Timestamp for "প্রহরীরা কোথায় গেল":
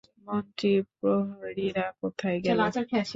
0.93-2.59